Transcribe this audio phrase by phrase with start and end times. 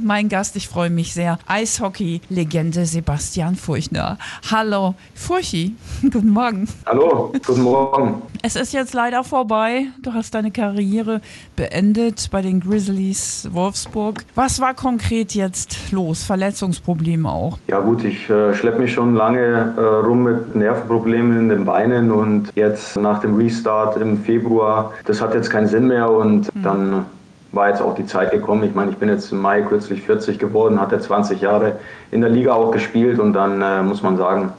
[0.00, 1.40] Mein Gast, ich freue mich sehr.
[1.48, 4.16] Eishockey-Legende Sebastian Furchner.
[4.48, 5.74] Hallo, Furchi.
[6.02, 6.68] Guten Morgen.
[6.86, 8.22] Hallo, guten Morgen.
[8.40, 9.86] Es ist jetzt leider vorbei.
[10.00, 11.20] Du hast deine Karriere
[11.56, 14.22] beendet bei den Grizzlies Wolfsburg.
[14.36, 16.22] Was war konkret jetzt los?
[16.22, 17.58] Verletzungsprobleme auch?
[17.66, 22.12] Ja gut, ich äh, schleppe mich schon lange äh, rum mit Nervenproblemen in den Beinen
[22.12, 26.62] und jetzt nach dem Restart im Februar, das hat jetzt keinen Sinn mehr und mhm.
[26.62, 27.06] dann
[27.52, 28.64] war jetzt auch die Zeit gekommen.
[28.64, 31.78] Ich meine, ich bin jetzt im Mai kürzlich 40 geworden, hatte 20 Jahre
[32.10, 34.52] in der Liga auch gespielt und dann äh, muss man sagen,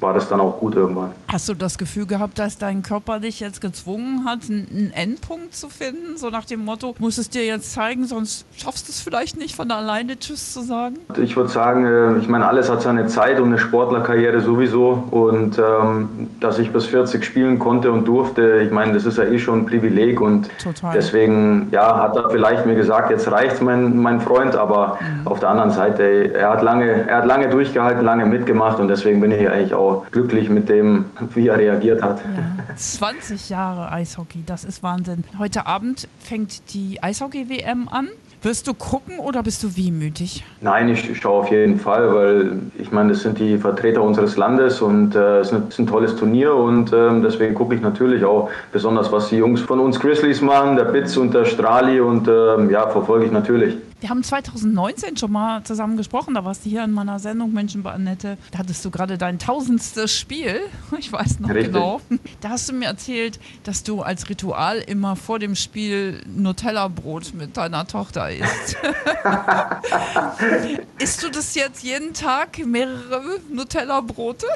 [0.00, 1.12] war das dann auch gut irgendwann.
[1.28, 5.68] Hast du das Gefühl gehabt, dass dein Körper dich jetzt gezwungen hat, einen Endpunkt zu
[5.68, 6.16] finden?
[6.16, 9.54] So nach dem Motto, muss es dir jetzt zeigen, sonst schaffst du es vielleicht nicht
[9.54, 10.96] von alleine Tschüss zu sagen?
[11.22, 15.04] Ich würde sagen, äh, ich meine, alles hat seine Zeit und eine Sportlerkarriere sowieso.
[15.10, 19.24] Und ähm, dass ich bis 40 spielen konnte und durfte, ich meine, das ist ja
[19.24, 20.20] eh schon ein Privileg.
[20.20, 20.92] Und Total.
[20.94, 24.56] deswegen, ja, hat er vielleicht mir gesagt, jetzt reicht's, mein, mein Freund.
[24.56, 25.26] Aber mhm.
[25.26, 29.20] auf der anderen Seite, er hat, lange, er hat lange durchgehalten, lange mitgemacht und deswegen
[29.20, 32.20] bin ich eigentlich auch glücklich mit dem, wie er reagiert hat.
[32.20, 32.74] Ja.
[32.76, 35.24] 20 Jahre Eishockey, das ist Wahnsinn.
[35.38, 38.08] Heute Abend fängt die Eishockey-WM an.
[38.42, 40.44] Wirst du gucken oder bist du wehmütig?
[40.62, 44.80] Nein, ich schaue auf jeden Fall, weil ich meine, das sind die Vertreter unseres Landes
[44.80, 49.12] und äh, es ist ein tolles Turnier und äh, deswegen gucke ich natürlich auch besonders,
[49.12, 52.88] was die Jungs von uns Grizzlies machen, der Bitz und der Strali und äh, ja,
[52.88, 53.76] verfolge ich natürlich.
[54.00, 57.82] Wir haben 2019 schon mal zusammen gesprochen, da warst du hier in meiner Sendung Menschen
[57.82, 58.38] bei Annette.
[58.50, 60.60] Da hattest du gerade dein tausendstes Spiel,
[60.98, 61.74] ich weiß noch Richtig.
[61.74, 62.00] genau.
[62.40, 67.58] Da hast du mir erzählt, dass du als Ritual immer vor dem Spiel Nutella-Brot mit
[67.58, 68.76] deiner Tochter isst.
[70.98, 74.46] isst du das jetzt jeden Tag, mehrere Nutella-Brote,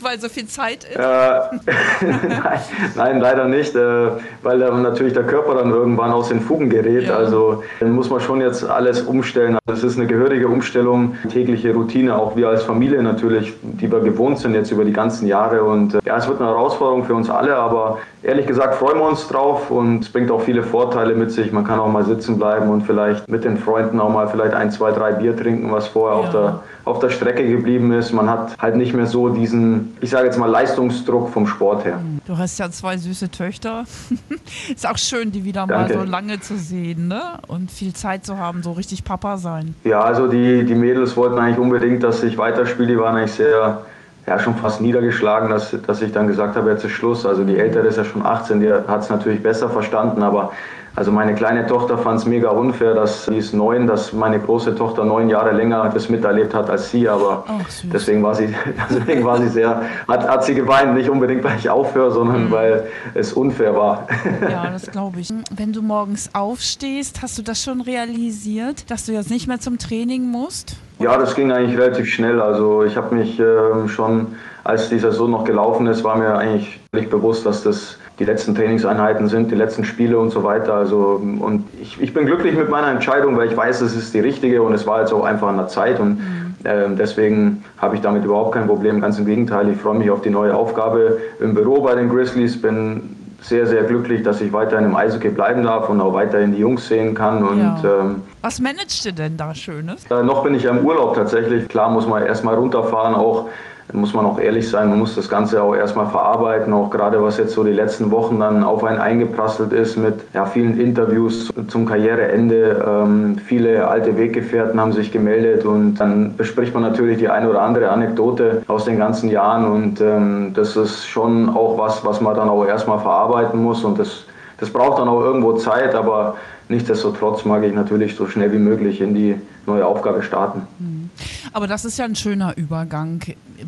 [0.00, 0.96] weil so viel Zeit ist?
[0.96, 1.00] Äh,
[2.28, 2.60] nein,
[2.94, 4.10] nein, leider nicht, äh,
[4.42, 7.08] weil dann natürlich der Körper dann irgendwann aus den Fugen gerät.
[7.08, 7.16] Ja.
[7.16, 9.58] Also dann muss man schon jetzt alles umstellen.
[9.66, 14.00] Also es ist eine gehörige Umstellung, tägliche Routine, auch wir als Familie natürlich, die wir
[14.00, 15.62] gewohnt sind jetzt über die ganzen Jahre.
[15.62, 19.08] Und äh, ja, es wird eine Herausforderung für uns alle, aber ehrlich gesagt freuen wir
[19.08, 21.52] uns drauf und es bringt auch viele Vorteile mit sich.
[21.52, 24.70] Man kann auch mal sitzen bleiben und vielleicht mit den Freunden auch mal vielleicht ein,
[24.70, 26.24] zwei, drei Bier trinken, was vorher ja.
[26.24, 28.12] auf, der, auf der Strecke geblieben ist.
[28.12, 32.00] Man hat halt nicht mehr so diesen, ich sage jetzt mal, Leistungsdruck vom Sport her.
[32.26, 33.84] Du hast ja zwei süße Töchter.
[34.74, 35.94] ist auch schön, die wieder Danke.
[35.94, 37.38] mal so lange zu sehen ne?
[37.46, 39.74] und viel Zeit zu haben, so richtig Papa sein.
[39.84, 42.88] Ja, also die, die Mädels wollten eigentlich unbedingt, dass ich weiterspiele.
[42.88, 43.82] Die waren eigentlich sehr
[44.28, 47.24] ja, schon fast niedergeschlagen, dass, dass ich dann gesagt habe, jetzt ist Schluss.
[47.24, 50.52] Also die Ältere ist ja schon 18, die hat es natürlich besser verstanden, aber
[50.94, 54.74] also meine kleine Tochter fand es mega unfair, dass sie ist neun, dass meine große
[54.74, 58.52] Tochter neun Jahre länger das miterlebt hat als sie, aber Ach, deswegen war sie,
[58.90, 62.50] deswegen war sie sehr, hat, hat sie geweint, nicht unbedingt, weil ich aufhöre, sondern mhm.
[62.50, 64.08] weil es unfair war.
[64.42, 65.32] Ja, das glaube ich.
[65.54, 69.78] Wenn du morgens aufstehst, hast du das schon realisiert, dass du jetzt nicht mehr zum
[69.78, 70.76] Training musst?
[70.98, 72.40] Ja, das ging eigentlich relativ schnell.
[72.40, 74.28] Also ich habe mich äh, schon,
[74.64, 79.28] als die Saison noch gelaufen ist, war mir eigentlich bewusst, dass das die letzten Trainingseinheiten
[79.28, 80.74] sind, die letzten Spiele und so weiter.
[80.74, 84.20] Also und ich, ich bin glücklich mit meiner Entscheidung, weil ich weiß, es ist die
[84.20, 86.20] richtige und es war jetzt auch einfach an der Zeit und
[86.64, 89.00] äh, deswegen habe ich damit überhaupt kein Problem.
[89.00, 92.60] Ganz im Gegenteil, ich freue mich auf die neue Aufgabe im Büro bei den Grizzlies.
[92.60, 96.58] Bin sehr, sehr glücklich, dass ich weiterhin im Eishockey bleiben darf und auch weiterhin die
[96.58, 97.44] Jungs sehen kann.
[97.46, 98.00] Und, ja.
[98.00, 100.04] ähm, Was managst du denn da Schönes?
[100.10, 101.68] Äh, noch bin ich ja im Urlaub tatsächlich.
[101.68, 103.48] Klar muss man erstmal runterfahren, auch
[103.92, 107.38] muss man auch ehrlich sein, man muss das Ganze auch erstmal verarbeiten, auch gerade was
[107.38, 111.86] jetzt so die letzten Wochen dann auf einen eingeprasselt ist mit ja, vielen Interviews zum
[111.86, 112.84] Karriereende.
[112.86, 117.62] Ähm, viele alte Weggefährten haben sich gemeldet und dann bespricht man natürlich die eine oder
[117.62, 122.34] andere Anekdote aus den ganzen Jahren und ähm, das ist schon auch was, was man
[122.34, 124.26] dann auch erstmal verarbeiten muss und das,
[124.58, 126.34] das braucht dann auch irgendwo Zeit, aber
[126.68, 130.66] nichtsdestotrotz mag ich natürlich so schnell wie möglich in die neue Aufgabe starten.
[130.78, 131.07] Mhm.
[131.52, 133.20] Aber das ist ja ein schöner Übergang,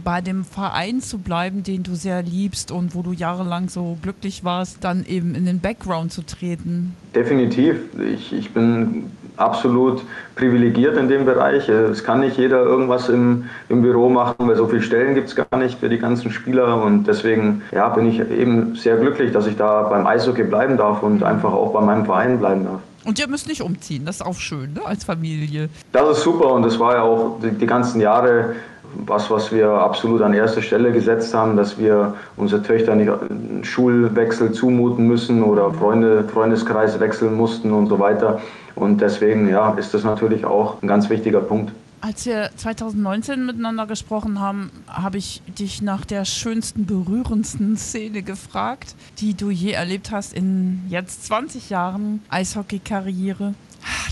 [0.05, 4.45] bei dem Verein zu bleiben, den du sehr liebst und wo du jahrelang so glücklich
[4.45, 6.95] warst, dann eben in den Background zu treten.
[7.15, 7.77] Definitiv.
[7.99, 10.03] Ich, ich bin absolut
[10.37, 11.69] privilegiert in dem Bereich.
[11.69, 15.37] Es kann nicht jeder irgendwas im, im Büro machen, weil so viele Stellen gibt es
[15.37, 16.83] gar nicht für die ganzen Spieler.
[16.83, 21.03] Und deswegen ja, bin ich eben sehr glücklich, dass ich da beim Eishockey bleiben darf
[21.03, 22.81] und einfach auch bei meinem Verein bleiben darf.
[23.05, 24.85] Und ihr müsst nicht umziehen, das ist auch schön, ne?
[24.85, 25.69] als Familie.
[25.93, 28.55] Das ist super und das war ja auch die, die ganzen Jahre
[28.95, 33.63] was, was wir absolut an erste Stelle gesetzt haben, dass wir unsere Töchter nicht einen
[33.65, 38.41] Schulwechsel zumuten müssen oder Freunde, Freundeskreis wechseln mussten und so weiter.
[38.75, 41.73] Und deswegen ja, ist das natürlich auch ein ganz wichtiger Punkt.
[42.03, 48.95] Als wir 2019 miteinander gesprochen haben, habe ich dich nach der schönsten, berührendsten Szene gefragt,
[49.19, 53.55] die du je erlebt hast in jetzt 20 Jahren Eishockey-Karriere.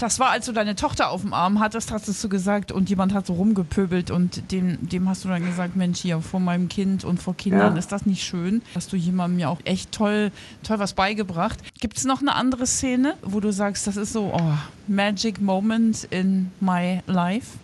[0.00, 3.14] Das war, als du deine Tochter auf dem Arm hattest, hast du gesagt, und jemand
[3.14, 7.04] hat so rumgepöbelt und dem, dem hast du dann gesagt, Mensch, hier vor meinem Kind
[7.04, 7.78] und vor Kindern ja.
[7.78, 8.62] ist das nicht schön.
[8.74, 10.30] Hast du jemandem ja auch echt toll,
[10.62, 11.58] toll was beigebracht.
[11.80, 14.52] Gibt es noch eine andere Szene, wo du sagst, das ist so, oh,
[14.86, 17.58] Magic Moment in my life?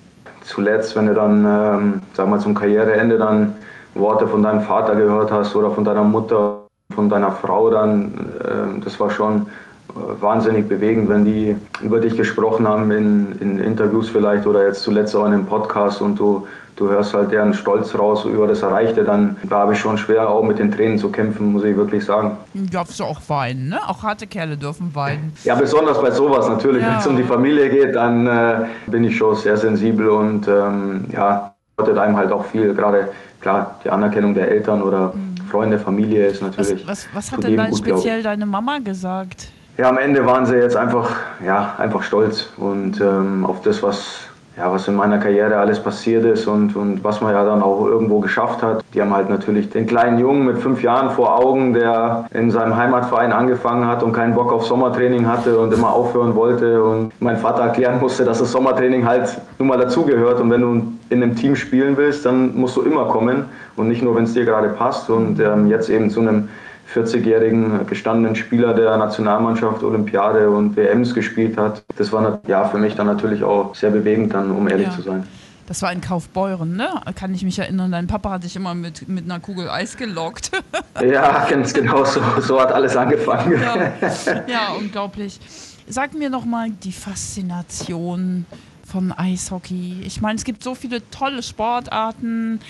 [0.44, 3.54] Zuletzt, wenn du dann, ähm, sag mal, zum Karriereende dann
[3.94, 8.80] Worte von deinem Vater gehört hast oder von deiner Mutter, von deiner Frau dann, äh,
[8.84, 9.46] das war schon
[9.94, 15.14] wahnsinnig bewegend, wenn die über dich gesprochen haben in, in Interviews vielleicht oder jetzt zuletzt
[15.14, 16.46] auch in einem Podcast und du,
[16.76, 20.28] du hörst halt deren Stolz raus über das Erreichte, dann da habe ich schon schwer
[20.28, 22.36] auch mit den Tränen zu kämpfen, muss ich wirklich sagen.
[22.54, 23.78] Darfst du auch weinen, ne?
[23.86, 25.32] Auch harte Kerle dürfen weinen.
[25.44, 26.82] Ja, besonders bei sowas natürlich.
[26.82, 26.92] Ja.
[26.92, 31.04] Wenn es um die Familie geht, dann äh, bin ich schon sehr sensibel und ähm,
[31.12, 32.74] ja, bedeutet einem halt auch viel.
[32.74, 33.10] Gerade
[33.40, 35.36] klar, die Anerkennung der Eltern oder mhm.
[35.50, 36.86] Freunde, Familie ist natürlich.
[36.86, 39.52] Was, was, was hat denn dein, speziell deine Mama gesagt?
[39.76, 42.48] Ja, am Ende waren sie jetzt einfach, ja, einfach stolz.
[42.56, 44.20] Und ähm, auf das, was,
[44.56, 47.84] ja, was in meiner Karriere alles passiert ist und, und was man ja dann auch
[47.84, 48.84] irgendwo geschafft hat.
[48.94, 52.76] Die haben halt natürlich den kleinen Jungen mit fünf Jahren vor Augen, der in seinem
[52.76, 56.80] Heimatverein angefangen hat und keinen Bock auf Sommertraining hatte und immer aufhören wollte.
[56.84, 60.40] Und mein Vater erklären musste, dass das Sommertraining halt nun mal dazugehört.
[60.40, 63.46] Und wenn du in einem Team spielen willst, dann musst du immer kommen.
[63.74, 65.10] Und nicht nur, wenn es dir gerade passt.
[65.10, 66.48] Und ähm, jetzt eben zu einem
[66.92, 71.82] 40-jährigen gestandenen Spieler der Nationalmannschaft Olympiade und WMs gespielt hat.
[71.96, 74.92] Das war ja für mich dann natürlich auch sehr bewegend, dann, um ehrlich ja.
[74.94, 75.26] zu sein.
[75.66, 76.88] Das war in Kaufbeuren, ne?
[77.14, 77.90] Kann ich mich erinnern.
[77.90, 80.50] Dein Papa hat dich immer mit, mit einer Kugel Eis gelockt.
[81.02, 82.04] ja, ganz genau.
[82.04, 83.60] So, so hat alles angefangen.
[83.60, 83.76] Ja,
[84.46, 85.40] ja unglaublich.
[85.88, 88.44] Sag mir noch mal die Faszination
[88.94, 90.02] vom Eishockey.
[90.06, 92.60] Ich meine, es gibt so viele tolle Sportarten.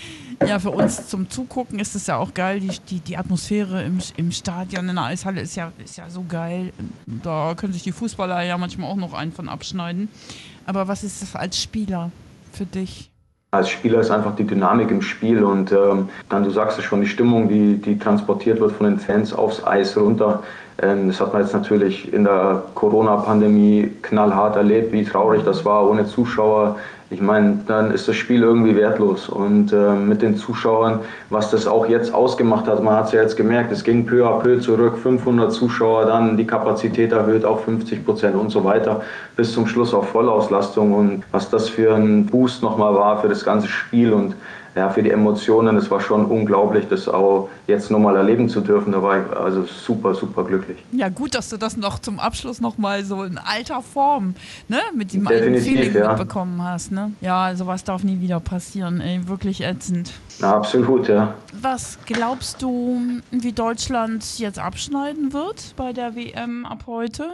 [0.40, 2.60] Ja, für uns zum Zugucken ist es ja auch geil.
[2.60, 6.24] Die, die, die Atmosphäre im, im Stadion, in der Eishalle ist ja, ist ja so
[6.26, 6.72] geil.
[7.04, 10.08] Da können sich die Fußballer ja manchmal auch noch einen von abschneiden.
[10.64, 12.10] Aber was ist das als Spieler
[12.52, 13.10] für dich?
[13.54, 17.00] Als Spieler ist einfach die Dynamik im Spiel und ähm, dann, du sagst es schon,
[17.00, 20.42] die Stimmung, die, die transportiert wird von den Fans aufs Eis runter.
[20.82, 25.88] Ähm, das hat man jetzt natürlich in der Corona-Pandemie knallhart erlebt, wie traurig das war
[25.88, 26.76] ohne Zuschauer.
[27.10, 29.28] Ich meine, dann ist das Spiel irgendwie wertlos.
[29.28, 33.22] Und äh, mit den Zuschauern, was das auch jetzt ausgemacht hat, man hat es ja
[33.22, 37.64] jetzt gemerkt, es ging peu à peu zurück, 500 Zuschauer, dann die Kapazität erhöht auf
[37.64, 39.02] 50 Prozent und so weiter,
[39.36, 40.92] bis zum Schluss auf Vollauslastung.
[40.94, 44.12] Und was das für ein Boost nochmal war für das ganze Spiel.
[44.12, 44.34] Und
[44.74, 48.92] ja, für die Emotionen, es war schon unglaublich, das auch jetzt nochmal erleben zu dürfen.
[48.92, 50.78] Da war ich also super, super glücklich.
[50.92, 54.34] Ja, gut, dass du das noch zum Abschluss nochmal so in alter Form,
[54.68, 56.08] ne, mit dem alten Feeling ja.
[56.08, 56.90] mitbekommen hast.
[56.90, 57.12] Ne?
[57.20, 60.12] Ja, sowas darf nie wieder passieren, ey, wirklich ätzend.
[60.40, 61.34] Na, absolut, ja.
[61.60, 63.00] Was glaubst du,
[63.30, 67.28] wie Deutschland jetzt abschneiden wird bei der WM ab heute?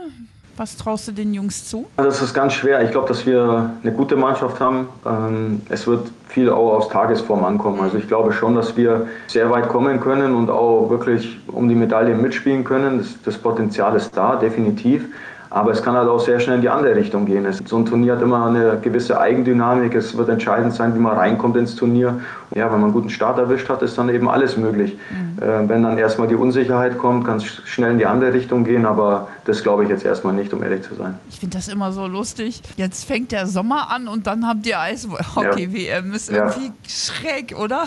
[0.57, 1.87] Was traust du den Jungs zu?
[1.97, 2.83] Das ist ganz schwer.
[2.83, 4.89] Ich glaube, dass wir eine gute Mannschaft haben.
[5.07, 7.81] Ähm, es wird viel auch aus Tagesform ankommen.
[7.81, 11.75] Also ich glaube schon, dass wir sehr weit kommen können und auch wirklich um die
[11.75, 12.99] Medaille mitspielen können.
[12.99, 15.05] Das, das Potenzial ist da, definitiv.
[15.53, 17.45] Aber es kann halt auch sehr schnell in die andere Richtung gehen.
[17.67, 19.97] So ein Turnier hat immer eine gewisse Eigendynamik.
[19.97, 22.21] Es wird entscheidend sein, wie man reinkommt ins Turnier.
[22.55, 24.97] Ja, wenn man einen guten Start erwischt hat, ist dann eben alles möglich.
[25.11, 25.43] Mhm.
[25.43, 28.87] Äh, wenn dann erstmal die Unsicherheit kommt, kann es schnell in die andere Richtung gehen.
[28.87, 31.19] Aber das glaube ich jetzt erstmal nicht, um ehrlich zu sein.
[31.29, 32.63] Ich finde das immer so lustig.
[32.77, 36.13] Jetzt fängt der Sommer an und dann habt ihr Eishockey-WM.
[36.13, 36.47] Ist ja.
[36.47, 37.87] irgendwie schräg, oder?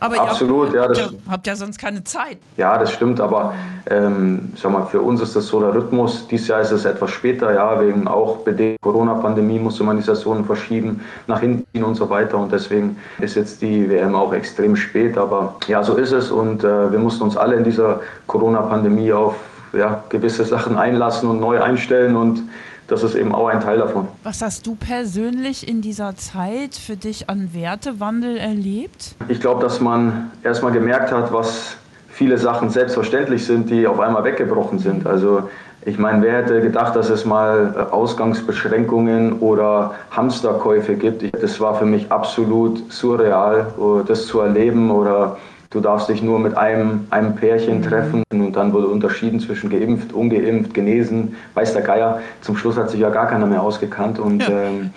[0.00, 1.04] Aber Absolut, ihr habt, ja.
[1.04, 2.38] Das habt ja sonst keine Zeit.
[2.56, 3.20] Ja, das stimmt.
[3.20, 3.54] Aber
[3.90, 6.26] ähm, sag mal, für uns ist das so der Rhythmus.
[6.28, 10.44] Dieses Jahr ist es etwas später, ja, wegen auch bedingt Corona-Pandemie musste man die Saisonen
[10.44, 12.38] verschieben, nach hinten und so weiter.
[12.38, 15.18] Und deswegen ist jetzt die WM auch extrem spät.
[15.18, 16.30] Aber ja, so ist es.
[16.30, 19.36] Und äh, wir mussten uns alle in dieser Corona-Pandemie auf
[19.76, 22.16] ja, gewisse Sachen einlassen und neu einstellen.
[22.16, 22.42] Und
[22.86, 24.08] das ist eben auch ein Teil davon.
[24.22, 29.14] Was hast du persönlich in dieser Zeit für dich an Wertewandel erlebt?
[29.28, 31.76] Ich glaube, dass man erstmal gemerkt hat, was
[32.08, 35.06] viele Sachen selbstverständlich sind, die auf einmal weggebrochen sind.
[35.06, 35.48] Also
[35.86, 41.24] ich meine, wer hätte gedacht, dass es mal äh, Ausgangsbeschränkungen oder Hamsterkäufe gibt?
[41.42, 43.66] Das war für mich absolut surreal,
[44.06, 45.36] das zu erleben oder
[45.74, 47.82] Du darfst dich nur mit einem, einem Pärchen mhm.
[47.82, 52.20] treffen und dann wurde unterschieden zwischen geimpft, ungeimpft, genesen, weiß der Geier.
[52.42, 54.20] Zum Schluss hat sich ja gar keiner mehr ausgekannt.
[54.20, 54.90] Und ja, ähm,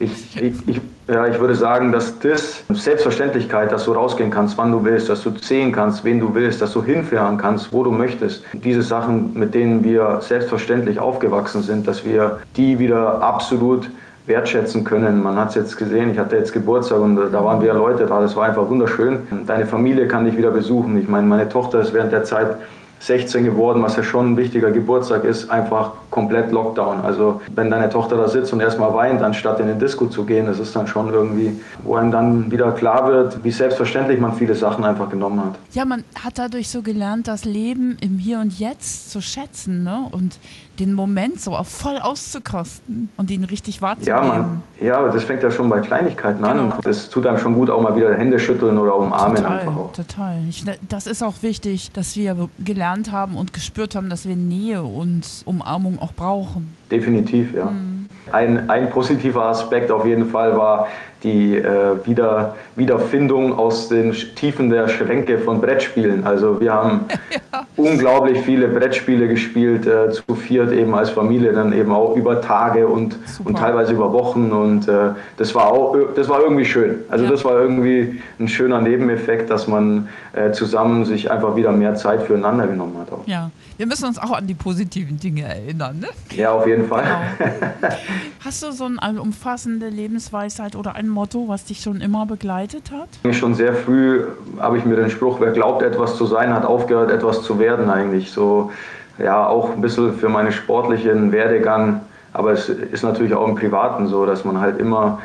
[0.00, 4.72] ich, ich, ich, ja, ich würde sagen, dass das Selbstverständlichkeit, dass du rausgehen kannst, wann
[4.72, 7.92] du willst, dass du sehen kannst, wen du willst, dass du hinfahren kannst, wo du
[7.92, 8.42] möchtest.
[8.54, 13.88] Diese Sachen, mit denen wir selbstverständlich aufgewachsen sind, dass wir die wieder absolut
[14.26, 15.22] wertschätzen können.
[15.22, 18.06] Man hat es jetzt gesehen, ich hatte jetzt Geburtstag und äh, da waren wieder Leute
[18.06, 19.26] da, das war einfach wunderschön.
[19.46, 20.96] Deine Familie kann dich wieder besuchen.
[20.98, 22.56] Ich meine, meine Tochter ist während der Zeit
[23.00, 27.00] 16 geworden, was ja schon ein wichtiger Geburtstag ist, einfach komplett Lockdown.
[27.00, 30.46] Also wenn deine Tochter da sitzt und erstmal weint, anstatt in den Disco zu gehen,
[30.46, 34.54] das ist dann schon irgendwie, wo einem dann wieder klar wird, wie selbstverständlich man viele
[34.54, 35.58] Sachen einfach genommen hat.
[35.72, 40.08] Ja, man hat dadurch so gelernt, das Leben im Hier und Jetzt zu schätzen ne?
[40.12, 40.38] und
[40.78, 44.22] den Moment so auch voll auszukosten und ihn richtig wahrzunehmen.
[44.22, 46.64] Ja, man, ja, das fängt ja schon bei Kleinigkeiten genau.
[46.64, 46.74] an.
[46.82, 49.36] Das tut einem schon gut, auch mal wieder Hände schütteln oder umarmen.
[49.36, 49.92] Total, einfach auch.
[49.92, 50.38] total.
[50.48, 54.82] Ich, das ist auch wichtig, dass wir gelernt haben und gespürt haben, dass wir Nähe
[54.82, 56.76] und Umarmung auch brauchen.
[56.90, 57.66] Definitiv, ja.
[57.66, 58.08] Mhm.
[58.32, 60.88] Ein, ein positiver Aspekt auf jeden Fall war
[61.24, 66.24] die äh, Wieder, Wiederfindung aus den Tiefen der Schränke von Brettspielen.
[66.24, 67.06] Also wir haben
[67.52, 67.66] ja.
[67.76, 72.86] unglaublich viele Brettspiele gespielt, äh, zu viert eben als Familie, dann eben auch über Tage
[72.86, 76.98] und, und teilweise über Wochen und äh, das, war auch, das war irgendwie schön.
[77.08, 77.30] Also ja.
[77.30, 82.22] das war irgendwie ein schöner Nebeneffekt, dass man äh, zusammen sich einfach wieder mehr Zeit
[82.22, 83.12] füreinander genommen hat.
[83.12, 83.26] Auch.
[83.26, 85.98] Ja, wir müssen uns auch an die positiven Dinge erinnern.
[86.00, 86.08] Ne?
[86.36, 87.04] Ja, auf jeden Fall.
[87.38, 87.94] Genau.
[88.44, 93.34] Hast du so eine umfassende Lebensweisheit oder ein Motto, was dich schon immer begleitet hat?
[93.34, 94.24] Schon sehr früh
[94.58, 97.88] habe ich mir den Spruch, wer glaubt etwas zu sein, hat aufgehört etwas zu werden
[97.88, 98.30] eigentlich.
[98.30, 98.70] So,
[99.18, 102.00] ja, auch ein bisschen für meinen sportlichen Werdegang,
[102.32, 105.20] aber es ist natürlich auch im Privaten so, dass man halt immer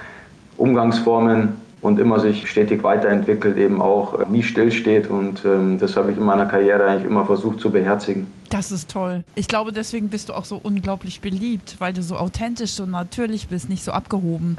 [0.57, 5.09] Umgangsformen und immer sich stetig weiterentwickelt, eben auch nie stillsteht.
[5.09, 8.27] Und ähm, das habe ich in meiner Karriere eigentlich immer versucht zu beherzigen.
[8.49, 9.23] Das ist toll.
[9.35, 13.47] Ich glaube, deswegen bist du auch so unglaublich beliebt, weil du so authentisch, so natürlich
[13.47, 14.57] bist, nicht so abgehoben.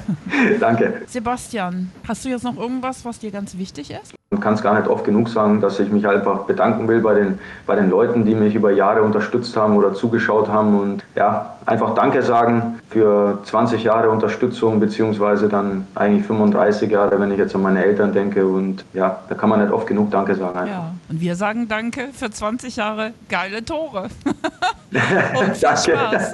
[0.60, 1.02] Danke.
[1.08, 4.14] Sebastian, hast du jetzt noch irgendwas, was dir ganz wichtig ist?
[4.34, 7.14] Ich kann es gar nicht oft genug sagen, dass ich mich einfach bedanken will bei
[7.14, 10.78] den, bei den Leuten, die mich über Jahre unterstützt haben oder zugeschaut haben.
[10.78, 17.30] Und ja, einfach Danke sagen für 20 Jahre Unterstützung, beziehungsweise dann eigentlich 35 Jahre, wenn
[17.30, 18.46] ich jetzt an meine Eltern denke.
[18.46, 20.58] Und ja, da kann man nicht oft genug Danke sagen.
[20.58, 20.74] Einfach.
[20.74, 24.08] Ja, und wir sagen Danke für 20 Jahre geile Tore.
[24.24, 25.76] und Danke.
[25.76, 26.32] Spaß.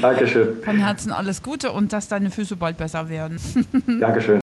[0.00, 0.62] Dankeschön.
[0.62, 3.38] Von Herzen alles Gute und dass deine Füße bald besser werden.
[4.00, 4.40] Dankeschön.